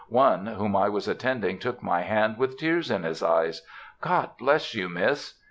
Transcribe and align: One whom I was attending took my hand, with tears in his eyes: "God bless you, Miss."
One 0.09 0.47
whom 0.47 0.75
I 0.75 0.89
was 0.89 1.07
attending 1.07 1.59
took 1.59 1.83
my 1.83 2.01
hand, 2.01 2.39
with 2.39 2.57
tears 2.57 2.89
in 2.89 3.03
his 3.03 3.21
eyes: 3.21 3.61
"God 4.01 4.31
bless 4.39 4.73
you, 4.73 4.89
Miss." 4.89 5.35